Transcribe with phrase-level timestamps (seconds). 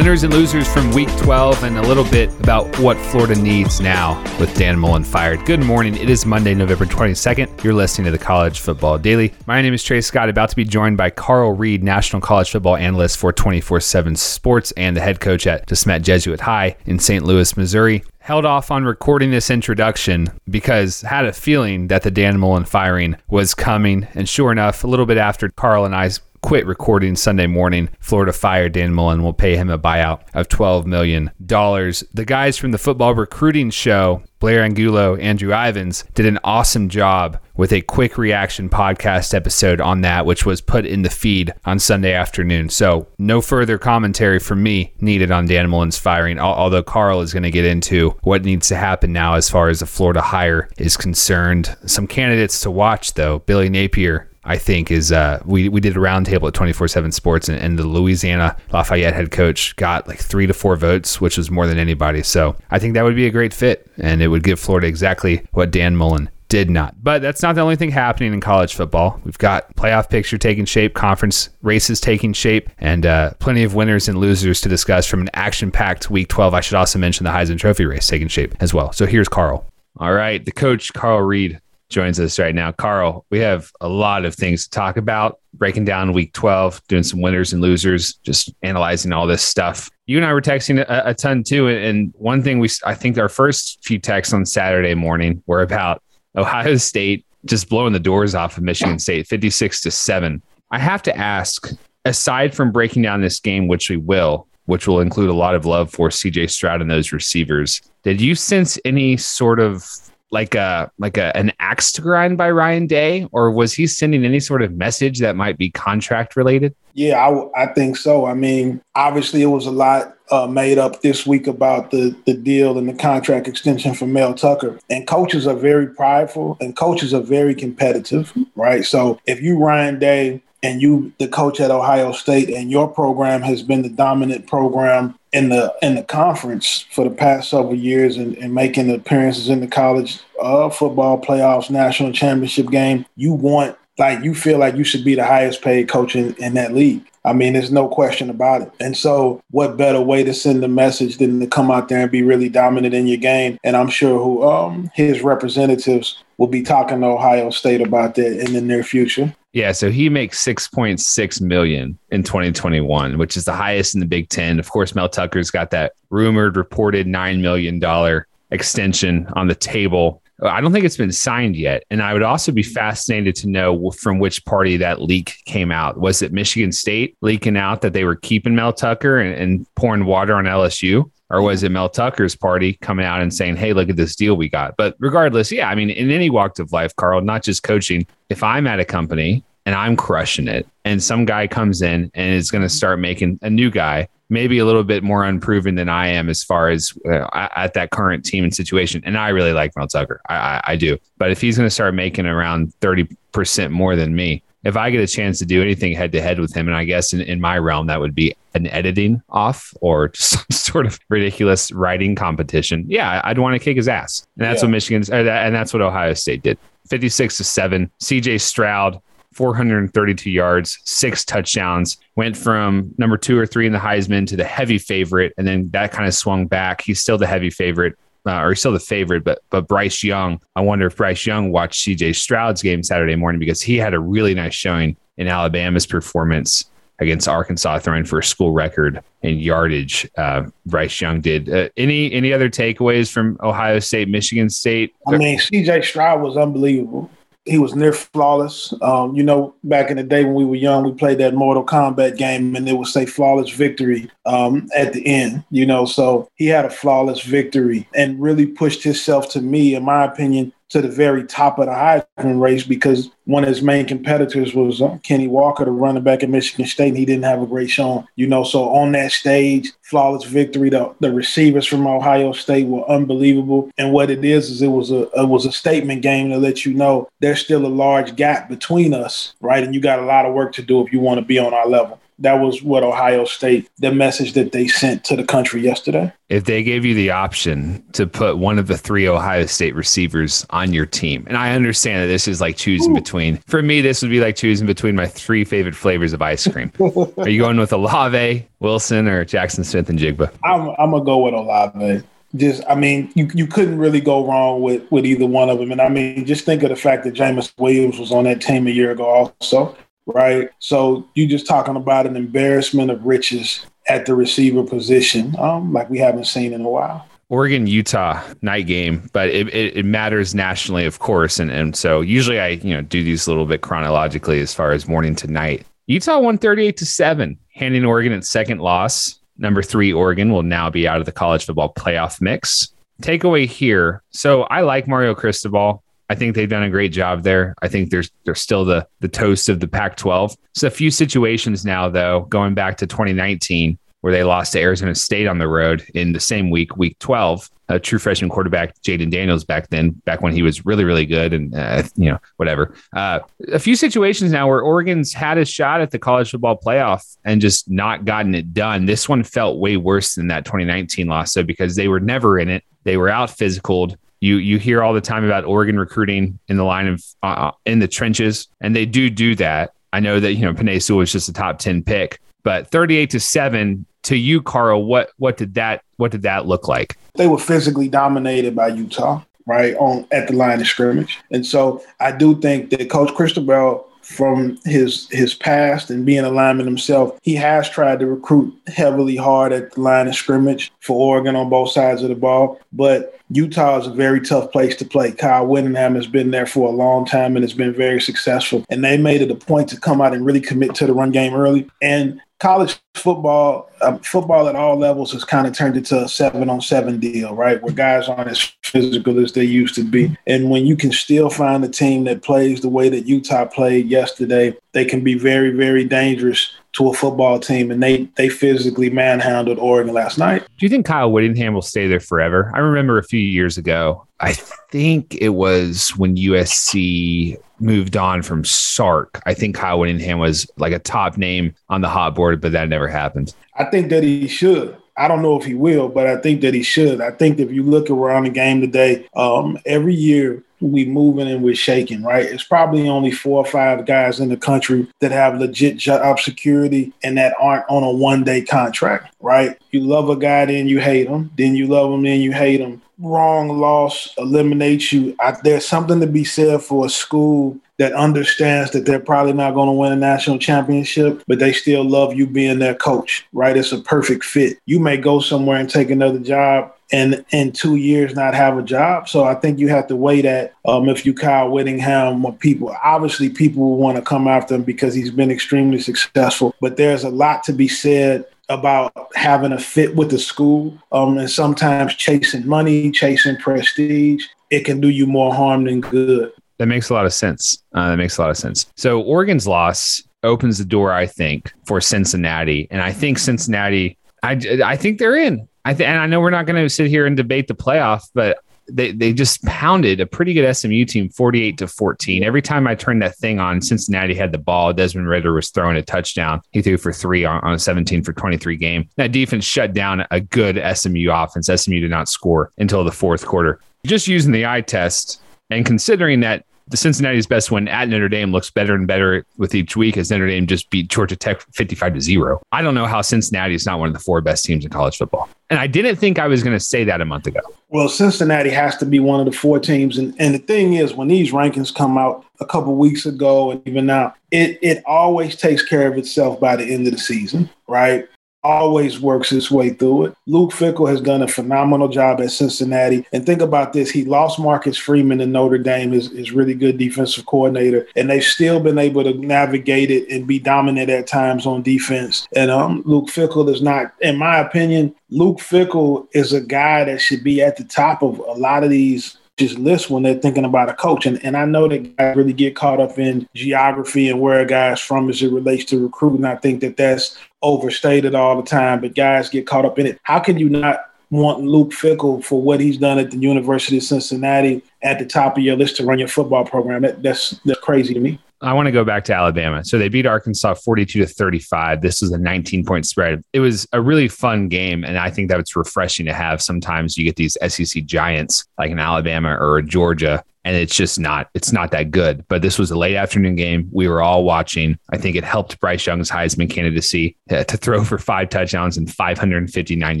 [0.00, 4.18] Winners and losers from week 12 and a little bit about what Florida needs now
[4.40, 5.44] with Dan Mullen fired.
[5.44, 5.94] Good morning.
[5.94, 7.62] It is Monday, November 22nd.
[7.62, 9.34] You're listening to the College Football Daily.
[9.46, 12.76] My name is Trey Scott, about to be joined by Carl Reed, National College Football
[12.76, 17.22] Analyst for 24 7 Sports and the head coach at DeSmet Jesuit High in St.
[17.22, 22.38] Louis, Missouri held off on recording this introduction because had a feeling that the Dan
[22.38, 24.06] Mullen firing was coming.
[24.14, 26.10] And sure enough, a little bit after Carl and I
[26.42, 30.86] quit recording Sunday morning, Florida fired Dan Mullen will pay him a buyout of $12
[30.86, 31.30] million.
[31.38, 37.38] The guys from the football recruiting show, Blair Angulo, Andrew Ivins, did an awesome job
[37.56, 41.78] with a quick reaction podcast episode on that, which was put in the feed on
[41.78, 42.70] Sunday afternoon.
[42.70, 47.42] So, no further commentary from me needed on Dan Mullen's firing, although Carl is going
[47.42, 50.96] to get into what needs to happen now as far as the Florida hire is
[50.96, 51.76] concerned.
[51.84, 56.00] Some candidates to watch, though Billy Napier I think is uh, we we did a
[56.00, 60.52] roundtable at 24/7 Sports, and, and, the Louisiana Lafayette head coach got like three to
[60.52, 62.24] four votes, which was more than anybody.
[62.24, 65.46] So I think that would be a great fit, and it would give Florida exactly
[65.52, 66.96] what Dan Mullen did not.
[67.00, 69.20] But that's not the only thing happening in college football.
[69.22, 74.08] We've got playoff picture taking shape, conference races taking shape, and uh, plenty of winners
[74.08, 76.54] and losers to discuss from an action-packed Week 12.
[76.54, 78.90] I should also mention the Heisman Trophy race taking shape as well.
[78.90, 79.64] So here's Carl.
[79.98, 81.60] All right, the coach Carl Reed
[81.90, 82.72] joins us right now.
[82.72, 87.02] Carl, we have a lot of things to talk about, breaking down week 12, doing
[87.02, 89.90] some winners and losers, just analyzing all this stuff.
[90.06, 91.68] You and I were texting a, a ton too.
[91.68, 96.02] And one thing we, I think our first few texts on Saturday morning were about
[96.36, 100.42] Ohio State just blowing the doors off of Michigan State, 56 to 7.
[100.70, 101.70] I have to ask,
[102.04, 105.64] aside from breaking down this game, which we will, which will include a lot of
[105.64, 109.84] love for CJ Stroud and those receivers, did you sense any sort of
[110.30, 114.24] like a like a an axe to grind by Ryan Day, or was he sending
[114.24, 116.74] any sort of message that might be contract related?
[116.94, 118.26] Yeah, I, I think so.
[118.26, 122.34] I mean, obviously, it was a lot uh, made up this week about the the
[122.34, 124.78] deal and the contract extension for Mel Tucker.
[124.88, 128.84] And coaches are very prideful, and coaches are very competitive, right?
[128.84, 133.42] So if you Ryan Day and you the coach at Ohio State and your program
[133.42, 138.16] has been the dominant program in the in the conference for the past several years
[138.16, 143.76] and, and making appearances in the college uh, football playoffs, national championship game, you want
[143.98, 147.04] like you feel like you should be the highest paid coach in, in that league.
[147.24, 148.72] I mean, there's no question about it.
[148.80, 152.10] And so, what better way to send the message than to come out there and
[152.10, 153.58] be really dominant in your game?
[153.62, 158.40] And I'm sure who um, his representatives will be talking to Ohio State about that
[158.40, 159.32] in the near future.
[159.52, 164.30] Yeah, so he makes 6.6 million in 2021, which is the highest in the Big
[164.30, 164.58] 10.
[164.58, 170.22] Of course, Mel Tucker's got that rumored reported 9 million dollar extension on the table.
[170.42, 171.84] Uh, I don't think it's been signed yet.
[171.90, 176.00] And I would also be fascinated to know from which party that leak came out.
[176.00, 180.06] Was it Michigan State leaking out that they were keeping Mel Tucker and, and pouring
[180.06, 181.10] water on LSU?
[181.30, 184.36] Or was it Mel Tucker's party coming out and saying, hey, look at this deal
[184.36, 184.76] we got?
[184.76, 188.42] But regardless, yeah, I mean, in any walk of life, Carl, not just coaching, if
[188.42, 192.50] I'm at a company and I'm crushing it, and some guy comes in and is
[192.50, 196.06] going to start making a new guy maybe a little bit more unproven than I
[196.06, 196.94] am as far as
[197.32, 199.02] at that current team and situation.
[199.04, 200.20] And I really like Mel Tucker.
[200.28, 200.96] I, I, I do.
[201.18, 205.00] But if he's going to start making around 30% more than me, if I get
[205.00, 207.40] a chance to do anything head to head with him, and I guess in, in
[207.40, 212.84] my realm, that would be an editing off or some sort of ridiculous writing competition.
[212.86, 214.26] Yeah, I'd want to kick his ass.
[214.36, 214.66] And that's yeah.
[214.66, 216.58] what Michigan's, uh, and that's what Ohio State did.
[216.88, 217.90] 56 to 7.
[218.00, 219.00] CJ Stroud
[219.34, 224.44] 432 yards, six touchdowns, went from number two or three in the Heisman to the
[224.44, 225.32] heavy favorite.
[225.38, 226.82] And then that kind of swung back.
[226.82, 227.96] He's still the heavy favorite.
[228.26, 230.40] Uh, or he's still the favorite, but but Bryce Young.
[230.56, 232.12] I wonder if Bryce Young watched C.J.
[232.12, 236.66] Stroud's game Saturday morning because he had a really nice showing in Alabama's performance
[236.98, 240.08] against Arkansas, throwing for a school record in yardage.
[240.18, 241.48] Uh, Bryce Young did.
[241.48, 244.94] Uh, any any other takeaways from Ohio State, Michigan State?
[245.08, 245.82] I mean, C.J.
[245.82, 247.10] Stroud was unbelievable
[247.44, 248.74] he was near flawless.
[248.82, 251.64] Um, you know, back in the day when we were young, we played that Mortal
[251.64, 255.44] Kombat game, and it would say flawless victory um, at the end.
[255.50, 259.84] You know, so he had a flawless victory and really pushed himself to me, in
[259.84, 263.86] my opinion, to the very top of the Heisman race because one of his main
[263.86, 267.42] competitors was uh, Kenny Walker, the running back at Michigan State, and he didn't have
[267.42, 268.06] a great showing.
[268.16, 270.70] You know, so on that stage, flawless victory.
[270.70, 274.90] The, the receivers from Ohio State were unbelievable, and what it is is it was
[274.90, 278.48] a it was a statement game to let you know there's still a large gap
[278.48, 279.62] between us, right?
[279.62, 281.52] And you got a lot of work to do if you want to be on
[281.52, 285.62] our level that was what Ohio State, the message that they sent to the country
[285.62, 286.12] yesterday.
[286.28, 290.46] If they gave you the option to put one of the three Ohio State receivers
[290.50, 293.00] on your team, and I understand that this is like choosing Ooh.
[293.00, 296.46] between, for me, this would be like choosing between my three favorite flavors of ice
[296.46, 296.70] cream.
[297.16, 300.30] Are you going with Olave, Wilson, or Jackson Smith-Njigba?
[300.44, 302.04] I'm, I'm going to go with Olave
[302.36, 305.72] just I mean, you, you couldn't really go wrong with with either one of them.
[305.72, 308.68] And I mean, just think of the fact that Jameson Williams was on that team
[308.68, 309.76] a year ago also
[310.10, 310.50] right?
[310.58, 315.90] So you just talking about an embarrassment of riches at the receiver position, um, like
[315.90, 317.06] we haven't seen in a while.
[317.28, 321.38] Oregon Utah night game, but it, it, it, matters nationally, of course.
[321.38, 324.72] And and so usually I you know do these a little bit chronologically as far
[324.72, 325.64] as morning to night.
[325.86, 329.18] Utah won 38 to 7, handing Oregon its second loss.
[329.38, 332.72] Number three, Oregon will now be out of the college football playoff mix.
[333.02, 334.02] Takeaway here.
[334.10, 335.82] So I like Mario Cristobal.
[336.10, 337.54] I think they've done a great job there.
[337.62, 340.36] I think there's they're still the the toast of the Pac-12.
[340.54, 344.96] So a few situations now, though, going back to 2019, where they lost to Arizona
[344.96, 347.48] State on the road in the same week, week 12.
[347.68, 351.32] A true freshman quarterback, Jayden Daniels, back then, back when he was really, really good,
[351.32, 352.74] and uh, you know, whatever.
[352.96, 353.20] Uh,
[353.52, 357.40] a few situations now where Oregon's had a shot at the college football playoff and
[357.40, 358.86] just not gotten it done.
[358.86, 362.48] This one felt way worse than that 2019 loss, so because they were never in
[362.48, 366.56] it, they were out physical you you hear all the time about Oregon recruiting in
[366.56, 369.72] the line of uh, uh, in the trenches, and they do do that.
[369.92, 372.96] I know that you know Penei Sewell was just a top ten pick, but thirty
[372.96, 374.84] eight to seven to you, Carl.
[374.84, 376.96] What what did that what did that look like?
[377.14, 381.82] They were physically dominated by Utah, right on at the line of scrimmage, and so
[381.98, 387.18] I do think that Coach Cristobal from his his past and being a lineman himself,
[387.22, 391.48] he has tried to recruit heavily hard at the line of scrimmage for Oregon on
[391.48, 392.58] both sides of the ball.
[392.72, 395.12] But Utah is a very tough place to play.
[395.12, 398.64] Kyle Whittingham has been there for a long time and has been very successful.
[398.68, 401.12] And they made it a point to come out and really commit to the run
[401.12, 401.70] game early.
[401.80, 406.50] And college football, uh, football at all levels has kind of turned into a seven
[406.50, 407.62] on seven deal, right?
[407.62, 410.16] Where guys aren't as physical as they used to be.
[410.26, 413.88] And when you can still find a team that plays the way that Utah played
[413.88, 418.90] yesterday, they can be very, very dangerous to a football team, and they they physically
[418.90, 420.42] manhandled Oregon last night.
[420.42, 422.52] Do you think Kyle Whittingham will stay there forever?
[422.54, 424.06] I remember a few years ago.
[424.20, 424.34] I
[424.70, 429.20] think it was when USC moved on from Sark.
[429.26, 432.68] I think Kyle Whittingham was like a top name on the hot board, but that
[432.68, 433.34] never happened.
[433.54, 434.76] I think that he should.
[434.96, 437.00] I don't know if he will, but I think that he should.
[437.00, 441.42] I think if you look around the game today, um, every year we moving and
[441.42, 442.26] we're shaking, right?
[442.26, 446.92] It's probably only four or five guys in the country that have legit job security
[447.02, 449.58] and that aren't on a one day contract, right?
[449.70, 451.30] You love a guy, then you hate him.
[451.36, 452.82] Then you love him, then you hate him.
[452.98, 455.16] Wrong loss eliminates you.
[455.20, 459.54] I, there's something to be said for a school that understands that they're probably not
[459.54, 463.56] going to win a national championship, but they still love you being their coach, right?
[463.56, 464.58] It's a perfect fit.
[464.66, 468.62] You may go somewhere and take another job and in two years not have a
[468.62, 469.08] job.
[469.08, 470.52] So I think you have to weigh that.
[470.66, 475.10] Um, if you Kyle Whittingham, people obviously people want to come after him because he's
[475.10, 476.54] been extremely successful.
[476.60, 481.16] But there's a lot to be said about having a fit with the school, um,
[481.16, 484.26] and sometimes chasing money, chasing prestige.
[484.50, 486.32] It can do you more harm than good.
[486.60, 487.64] That makes a lot of sense.
[487.72, 488.66] Uh, that makes a lot of sense.
[488.76, 493.96] So Oregon's loss opens the door, I think, for Cincinnati, and I think Cincinnati.
[494.22, 495.48] I, I think they're in.
[495.64, 498.10] I th- and I know we're not going to sit here and debate the playoff,
[498.12, 502.24] but they they just pounded a pretty good SMU team 48 to 14.
[502.24, 504.74] Every time I turned that thing on, Cincinnati had the ball.
[504.74, 506.42] Desmond Ridder was throwing a touchdown.
[506.50, 508.86] He threw for three on, on a 17 for 23 game.
[508.96, 511.46] That defense shut down a good SMU offense.
[511.46, 513.60] SMU did not score until the fourth quarter.
[513.86, 518.30] Just using the eye test and considering that the Cincinnati's best win at Notre Dame
[518.30, 521.94] looks better and better with each week as Notre Dame just beat Georgia Tech 55
[521.94, 522.40] to 0.
[522.52, 524.96] I don't know how Cincinnati is not one of the four best teams in college
[524.96, 525.28] football.
[525.50, 527.40] And I didn't think I was going to say that a month ago.
[527.70, 529.98] Well, Cincinnati has to be one of the four teams.
[529.98, 533.66] And, and the thing is, when these rankings come out a couple weeks ago and
[533.66, 537.50] even now, it, it always takes care of itself by the end of the season,
[537.66, 538.08] right?
[538.42, 540.16] Always works his way through it.
[540.26, 543.06] Luke Fickell has done a phenomenal job at Cincinnati.
[543.12, 546.78] And think about this he lost Marcus Freeman in Notre Dame, his, his really good
[546.78, 551.44] defensive coordinator, and they've still been able to navigate it and be dominant at times
[551.44, 552.26] on defense.
[552.34, 557.00] And um, Luke Fickell is not, in my opinion, Luke Fickell is a guy that
[557.00, 560.44] should be at the top of a lot of these just list when they're thinking
[560.44, 561.06] about a coach.
[561.06, 564.46] And, and I know that guys really get caught up in geography and where a
[564.46, 566.26] guy's from as it relates to recruiting.
[566.26, 570.00] I think that that's overstated all the time, but guys get caught up in it.
[570.02, 573.82] How can you not want Luke Fickell for what he's done at the University of
[573.82, 576.82] Cincinnati at the top of your list to run your football program?
[576.82, 578.20] That, that's that's crazy to me.
[578.42, 579.64] I want to go back to Alabama.
[579.64, 581.82] So they beat Arkansas 42 to 35.
[581.82, 583.22] This was a 19 point spread.
[583.34, 584.82] It was a really fun game.
[584.82, 586.40] And I think that it's refreshing to have.
[586.40, 591.28] Sometimes you get these SEC giants like an Alabama or Georgia, and it's just not,
[591.32, 592.26] it's not that good.
[592.26, 593.68] But this was a late afternoon game.
[593.70, 594.76] We were all watching.
[594.92, 598.92] I think it helped Bryce Young's Heisman candidacy to, to throw for five touchdowns and
[598.92, 600.00] 559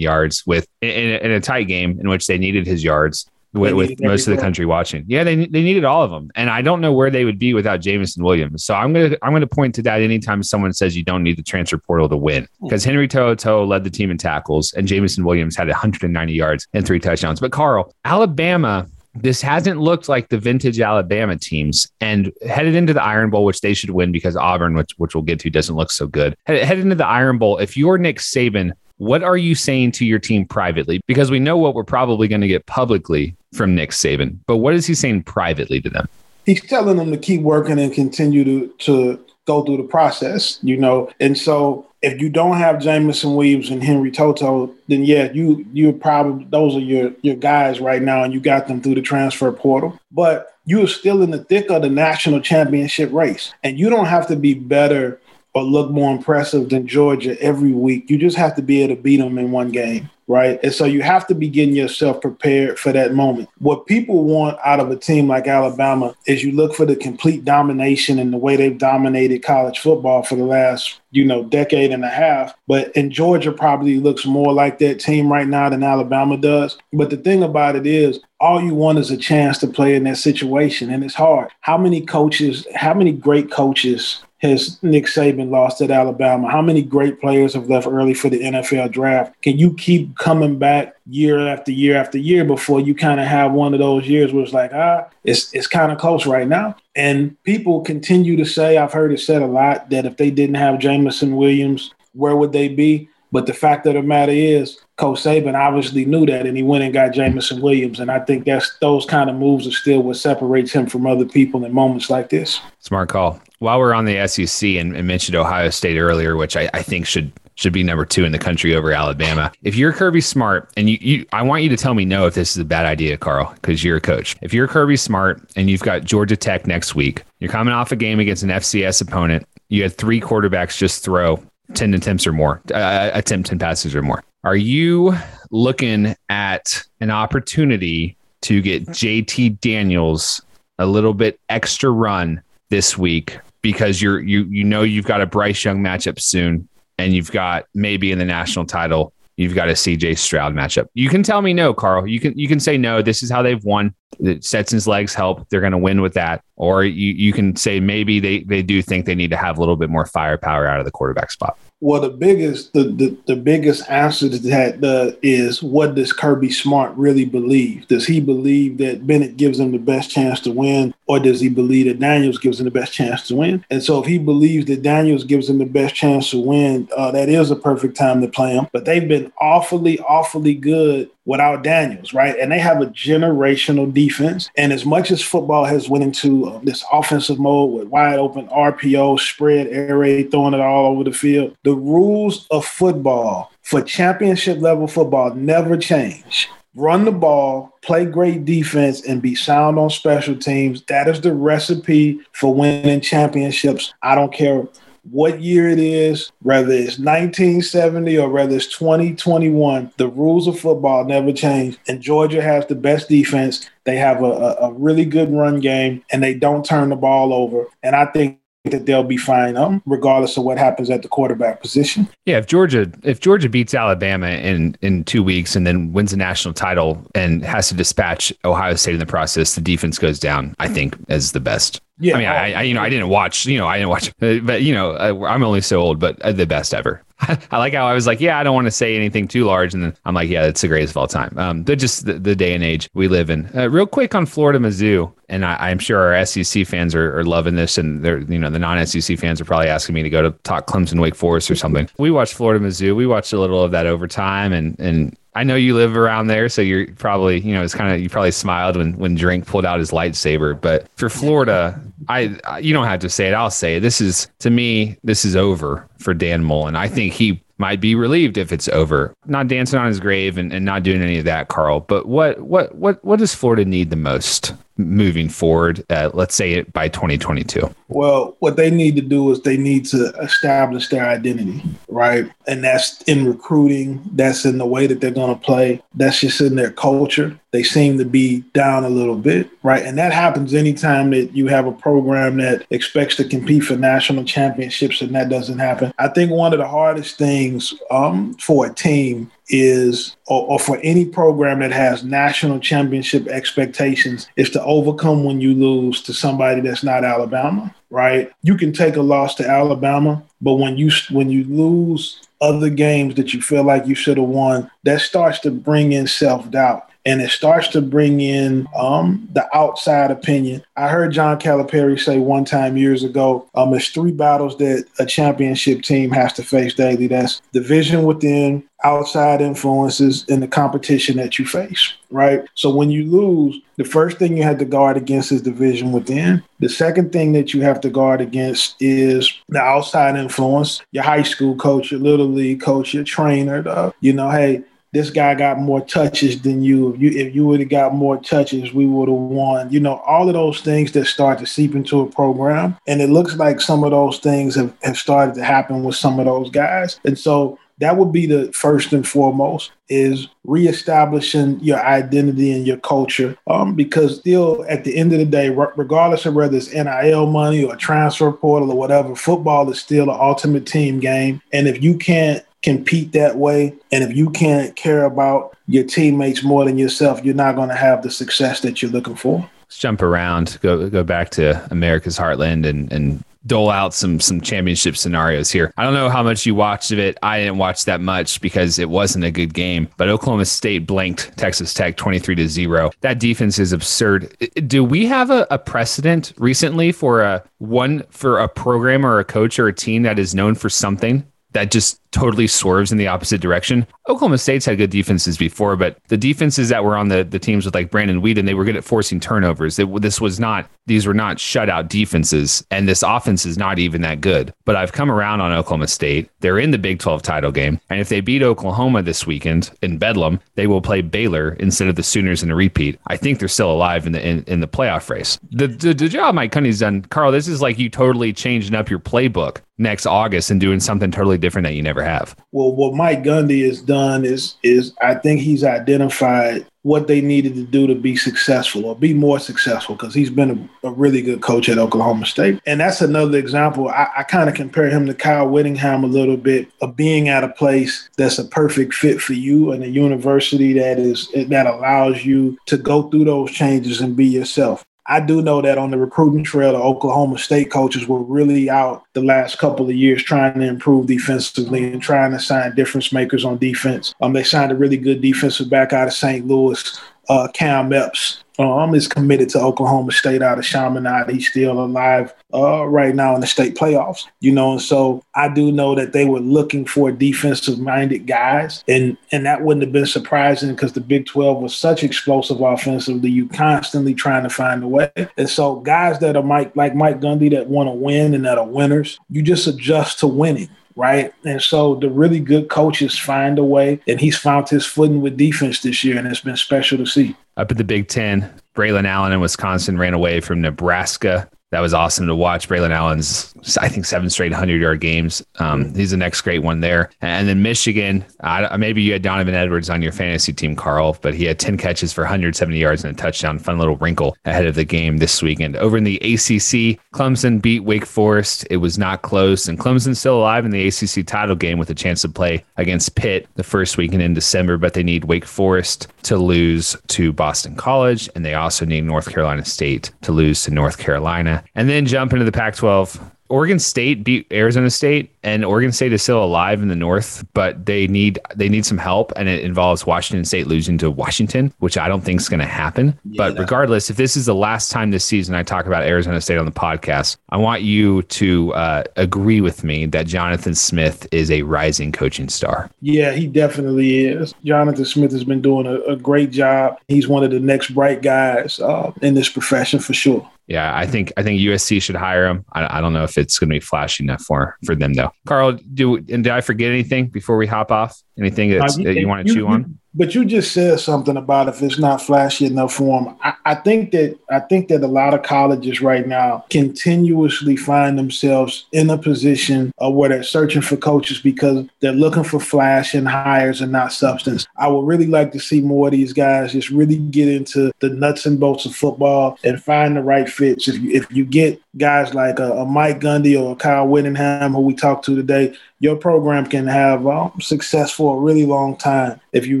[0.00, 4.00] yards with in, in a tight game in which they needed his yards with, with
[4.00, 5.04] most of the country watching.
[5.06, 7.54] Yeah, they they needed all of them, and I don't know where they would be
[7.54, 8.64] without Jameson Williams.
[8.64, 11.44] So I'm gonna I'm gonna point to that anytime someone says you don't need the
[11.44, 15.56] transfer portal to win, because Henry To'oTo'o led the team in tackles, and Jameson Williams
[15.56, 17.38] had 190 yards and three touchdowns.
[17.38, 18.88] But Carl, Alabama.
[19.14, 23.60] This hasn't looked like the vintage Alabama teams, and headed into the Iron Bowl, which
[23.60, 26.36] they should win because Auburn, which which we'll get to, doesn't look so good.
[26.46, 30.18] Headed into the Iron Bowl, if you're Nick Saban, what are you saying to your
[30.18, 31.00] team privately?
[31.06, 34.74] Because we know what we're probably going to get publicly from Nick Saban, but what
[34.74, 36.06] is he saying privately to them?
[36.46, 40.76] He's telling them to keep working and continue to to go through the process, you
[40.76, 41.10] know.
[41.18, 45.92] And so if you don't have Jameson Williams and Henry Toto, then yeah, you you're
[45.92, 49.52] probably those are your your guys right now, and you got them through the transfer
[49.52, 49.98] portal.
[50.10, 54.06] But you are still in the thick of the national championship race, and you don't
[54.06, 55.20] have to be better
[55.52, 58.08] or look more impressive than Georgia every week.
[58.08, 60.60] You just have to be able to beat them in one game right?
[60.62, 63.48] And so you have to be getting yourself prepared for that moment.
[63.58, 67.44] What people want out of a team like Alabama is you look for the complete
[67.44, 72.04] domination and the way they've dominated college football for the last, you know, decade and
[72.04, 72.54] a half.
[72.68, 76.78] But in Georgia probably looks more like that team right now than Alabama does.
[76.92, 80.04] But the thing about it is all you want is a chance to play in
[80.04, 81.50] that situation and it's hard.
[81.60, 86.50] How many coaches, how many great coaches has Nick Saban lost at Alabama?
[86.50, 89.40] How many great players have left early for the NFL draft?
[89.42, 93.52] Can you keep coming back year after year after year before you kind of have
[93.52, 96.74] one of those years where it's like, ah, it's it's kind of close right now?
[96.96, 100.56] And people continue to say, I've heard it said a lot that if they didn't
[100.56, 103.08] have Jameson Williams, where would they be?
[103.32, 106.82] But the fact of the matter is, Coach Saban obviously knew that, and he went
[106.82, 108.00] and got Jameson Williams.
[108.00, 111.24] And I think that's those kind of moves are still what separates him from other
[111.24, 112.60] people in moments like this.
[112.80, 113.40] Smart call.
[113.60, 117.06] While we're on the SEC and, and mentioned Ohio State earlier, which I, I think
[117.06, 119.52] should should be number two in the country over Alabama.
[119.62, 122.32] If you're Kirby Smart, and you, you I want you to tell me no if
[122.32, 124.34] this is a bad idea, Carl, because you're a coach.
[124.40, 127.96] If you're Kirby Smart and you've got Georgia Tech next week, you're coming off a
[127.96, 129.46] game against an FCS opponent.
[129.68, 131.38] You had three quarterbacks just throw
[131.74, 134.24] 10 attempts or more, uh, attempt 10 passes or more.
[134.42, 135.14] Are you
[135.50, 140.40] looking at an opportunity to get JT Daniels
[140.78, 145.26] a little bit extra run this week because you're you you know you've got a
[145.26, 149.72] Bryce Young matchup soon and you've got maybe in the national title you've got a
[149.72, 150.86] CJ Stroud matchup.
[150.92, 152.06] You can tell me no, Carl.
[152.06, 153.00] You can you can say no.
[153.02, 153.94] This is how they've won.
[154.40, 155.48] Stetson's legs help.
[155.48, 156.42] They're going to win with that.
[156.56, 159.60] Or you you can say maybe they they do think they need to have a
[159.60, 161.58] little bit more firepower out of the quarterback spot.
[161.82, 166.50] Well, the biggest the, the, the biggest answer to that uh, is what does Kirby
[166.50, 167.88] Smart really believe?
[167.88, 171.48] Does he believe that Bennett gives him the best chance to win, or does he
[171.48, 173.64] believe that Daniels gives him the best chance to win?
[173.70, 177.12] And so, if he believes that Daniels gives him the best chance to win, uh,
[177.12, 178.66] that is a perfect time to play him.
[178.74, 182.36] But they've been awfully, awfully good without Daniels, right?
[182.38, 184.50] And they have a generational defense.
[184.56, 188.48] And as much as football has went into uh, this offensive mode with wide open
[188.48, 193.82] RPO, spread, air raid, throwing it all over the field, the rules of football for
[193.82, 196.48] championship level football never change.
[196.76, 200.82] Run the ball, play great defense, and be sound on special teams.
[200.84, 203.92] That is the recipe for winning championships.
[204.02, 204.66] I don't care
[205.02, 211.04] what year it is, whether it's 1970 or whether it's 2021, the rules of football
[211.04, 211.78] never change.
[211.88, 213.68] And Georgia has the best defense.
[213.84, 217.66] They have a, a, really good run game, and they don't turn the ball over.
[217.82, 221.62] And I think that they'll be fine, um, regardless of what happens at the quarterback
[221.62, 222.08] position.
[222.26, 226.16] Yeah, if Georgia if Georgia beats Alabama in in two weeks and then wins a
[226.16, 230.54] national title and has to dispatch Ohio State in the process, the defense goes down.
[230.58, 231.80] I think as the best.
[232.00, 234.12] Yeah, I mean, I, I you know I didn't watch you know I didn't watch,
[234.18, 237.02] but you know I'm only so old, but the best ever.
[237.50, 239.74] I like how I was like, yeah, I don't want to say anything too large,
[239.74, 241.36] and then I'm like, yeah, it's the greatest of all time.
[241.36, 243.50] Um, they're just the, the day and age we live in.
[243.54, 247.24] Uh, real quick on Florida Mizzou, and I, am sure our SEC fans are, are
[247.24, 250.22] loving this, and they're you know the non-SEC fans are probably asking me to go
[250.22, 251.88] to talk Clemson Wake Forest or something.
[251.98, 252.96] We watched Florida Mizzou.
[252.96, 256.48] We watched a little of that overtime, and and I know you live around there,
[256.48, 259.64] so you're probably, you know, it's kind of you probably smiled when when Drink pulled
[259.64, 260.60] out his lightsaber.
[260.60, 263.34] But for Florida, I, I you don't have to say it.
[263.34, 263.80] I'll say it.
[263.80, 266.74] This is to me, this is over for Dan Mullen.
[266.74, 269.14] I think he might be relieved if it's over.
[269.26, 271.80] Not dancing on his grave and, and not doing any of that, Carl.
[271.80, 274.54] But what what what what does Florida need the most
[274.86, 275.84] moving forward?
[275.90, 277.72] Uh, let's say it by 2022.
[277.88, 282.30] Well, what they need to do is they need to establish their identity, right?
[282.46, 284.02] And that's in recruiting.
[284.12, 285.82] That's in the way that they're going to play.
[285.94, 287.39] That's just in their culture.
[287.52, 289.84] They seem to be down a little bit, right?
[289.84, 294.24] And that happens anytime that you have a program that expects to compete for national
[294.24, 295.92] championships and that doesn't happen.
[295.98, 300.78] I think one of the hardest things um, for a team is, or, or, for
[300.84, 306.60] any program that has national championship expectations, is to overcome when you lose to somebody
[306.60, 308.30] that's not Alabama, right?
[308.44, 313.16] You can take a loss to Alabama, but when you when you lose other games
[313.16, 316.89] that you feel like you should have won, that starts to bring in self doubt
[317.06, 320.62] and it starts to bring in um, the outside opinion.
[320.76, 325.06] I heard John Calipari say one time years ago, um, there's three battles that a
[325.06, 327.06] championship team has to face daily.
[327.06, 332.44] That's division within, outside influences, and the competition that you face, right?
[332.54, 336.42] So when you lose, the first thing you have to guard against is division within.
[336.60, 341.22] The second thing that you have to guard against is the outside influence, your high
[341.22, 344.62] school coach, your little league coach, your trainer, the, you know, hey,
[344.92, 346.94] this guy got more touches than you.
[346.94, 349.70] If you if you would have got more touches, we would have won.
[349.70, 352.76] You know, all of those things that start to seep into a program.
[352.86, 356.18] And it looks like some of those things have, have started to happen with some
[356.18, 356.98] of those guys.
[357.04, 362.76] And so that would be the first and foremost is reestablishing your identity and your
[362.76, 367.26] culture um, because still at the end of the day regardless of whether it's NIL
[367.26, 371.82] money or transfer portal or whatever football is still an ultimate team game and if
[371.82, 373.74] you can't compete that way.
[373.92, 377.74] And if you can't care about your teammates more than yourself, you're not going to
[377.74, 379.48] have the success that you're looking for.
[379.62, 384.40] Let's jump around, go go back to America's Heartland and and dole out some some
[384.40, 385.72] championship scenarios here.
[385.76, 387.16] I don't know how much you watched of it.
[387.22, 389.88] I didn't watch that much because it wasn't a good game.
[389.96, 392.90] But Oklahoma State blanked Texas Tech 23 to 0.
[393.00, 394.36] That defense is absurd.
[394.66, 399.24] Do we have a, a precedent recently for a one for a program or a
[399.24, 403.06] coach or a team that is known for something that just totally swerves in the
[403.06, 403.86] opposite direction.
[404.08, 407.64] Oklahoma State's had good defenses before, but the defenses that were on the, the teams
[407.64, 409.78] with like Brandon Weeden, they were good at forcing turnovers.
[409.78, 414.00] It, this was not, these were not shutout defenses, and this offense is not even
[414.02, 414.52] that good.
[414.64, 416.28] But I've come around on Oklahoma State.
[416.40, 417.80] They're in the Big 12 title game.
[417.90, 421.96] And if they beat Oklahoma this weekend in Bedlam, they will play Baylor instead of
[421.96, 422.98] the Sooners in a repeat.
[423.06, 425.38] I think they're still alive in the in, in the playoff race.
[425.50, 428.90] The, the, the job Mike Gundy's done, Carl, this is like you totally changing up
[428.90, 432.36] your playbook next August and doing something totally different that you never have.
[432.52, 437.54] Well, what Mike Gundy has done is is I think he's identified what they needed
[437.54, 441.20] to do to be successful or be more successful because he's been a, a, really
[441.20, 442.58] good coach at Oklahoma State.
[442.64, 443.90] And that's another example.
[443.90, 447.44] I, I kind of compare him to Kyle Whittingham a little bit of being at
[447.44, 452.24] a place that's a perfect fit for you and a university that is that allows
[452.24, 454.82] you to go through those changes and be yourself.
[455.10, 459.02] I do know that on the recruiting trail, the Oklahoma State coaches were really out
[459.14, 463.44] the last couple of years trying to improve defensively and trying to sign difference makers
[463.44, 464.14] on defense.
[464.20, 466.46] Um, they signed a really good defensive back out of St.
[466.46, 471.30] Louis, uh, Cam Epps um, is committed to Oklahoma State out of Chaminade.
[471.30, 474.72] He's still alive uh, right now in the state playoffs, you know.
[474.72, 479.62] And so I do know that they were looking for defensive-minded guys, and and that
[479.62, 483.30] wouldn't have been surprising because the Big 12 was such explosive offensively.
[483.30, 487.20] You constantly trying to find a way, and so guys that are Mike like Mike
[487.20, 491.32] Gundy that want to win and that are winners, you just adjust to winning right?
[491.44, 495.36] And so the really good coaches find a way, and he's found his footing with
[495.36, 497.34] defense this year, and it's been special to see.
[497.60, 501.94] Up at the Big Ten, Braylon Allen in Wisconsin ran away from Nebraska that was
[501.94, 502.68] awesome to watch.
[502.68, 505.42] Braylon Allen's, I think, seven straight 100 yard games.
[505.60, 507.10] Um, he's the next great one there.
[507.20, 511.32] And then Michigan, uh, maybe you had Donovan Edwards on your fantasy team, Carl, but
[511.32, 513.58] he had 10 catches for 170 yards and a touchdown.
[513.58, 515.76] Fun little wrinkle ahead of the game this weekend.
[515.76, 518.66] Over in the ACC, Clemson beat Wake Forest.
[518.68, 519.68] It was not close.
[519.68, 523.14] And Clemson's still alive in the ACC title game with a chance to play against
[523.14, 527.76] Pitt the first weekend in December, but they need Wake Forest to lose to Boston
[527.76, 528.28] College.
[528.34, 531.59] And they also need North Carolina State to lose to North Carolina.
[531.74, 536.12] And then jump into the Pac 12 Oregon State beat Arizona State, and Oregon State
[536.12, 539.64] is still alive in the North, but they need they need some help, and it
[539.64, 543.18] involves Washington State losing to Washington, which I don't think is going to happen.
[543.24, 546.40] Yeah, but regardless, if this is the last time this season I talk about Arizona
[546.40, 551.26] State on the podcast, I want you to uh, agree with me that Jonathan Smith
[551.32, 552.88] is a rising coaching star.
[553.00, 554.54] Yeah, he definitely is.
[554.64, 556.98] Jonathan Smith has been doing a, a great job.
[557.08, 560.48] He's one of the next bright guys uh, in this profession for sure.
[560.70, 562.64] Yeah, I think I think USC should hire him.
[562.72, 565.32] I, I don't know if it's going to be flashy enough for for them though.
[565.44, 568.16] Carl, do and did I forget anything before we hop off?
[568.38, 569.98] Anything that you want to chew on?
[570.12, 573.36] But you just said something about if it's not flashy enough for them.
[573.42, 578.18] I, I, think that I think that a lot of colleges right now continuously find
[578.18, 583.14] themselves in a position of where they're searching for coaches because they're looking for flash
[583.14, 584.66] and hires and not substance.
[584.76, 588.08] I would really like to see more of these guys just really get into the
[588.10, 590.88] nuts and bolts of football and find the right fits.
[590.88, 594.80] If you, if you get guys like a, a Mike Gundy or Kyle Whittingham, who
[594.80, 599.40] we talked to today, your program can have um, success for a really long time
[599.52, 599.80] if you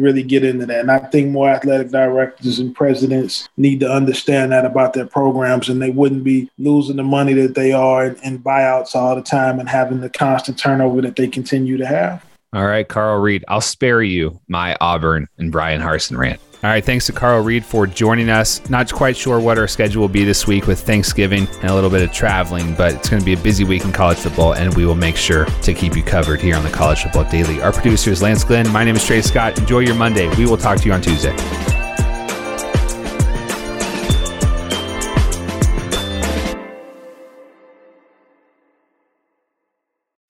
[0.00, 0.80] really get into that.
[0.80, 5.68] And I think more athletic directors and presidents need to understand that about their programs,
[5.68, 9.22] and they wouldn't be losing the money that they are in, in buyouts all the
[9.22, 12.24] time and having the constant turnover that they continue to have.
[12.52, 16.40] All right, Carl Reed, I'll spare you my Auburn and Bryan Harsin rant.
[16.62, 18.68] All right, thanks to Carl Reed for joining us.
[18.68, 21.88] Not quite sure what our schedule will be this week with Thanksgiving and a little
[21.88, 24.74] bit of traveling, but it's going to be a busy week in college football, and
[24.74, 27.62] we will make sure to keep you covered here on the College Football Daily.
[27.62, 28.70] Our producer is Lance Glenn.
[28.72, 29.58] My name is Trey Scott.
[29.58, 30.28] Enjoy your Monday.
[30.36, 31.34] We will talk to you on Tuesday.